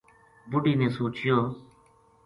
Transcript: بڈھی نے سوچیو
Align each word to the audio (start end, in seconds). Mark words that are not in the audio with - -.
بڈھی 0.51 0.73
نے 0.79 0.87
سوچیو 0.95 1.37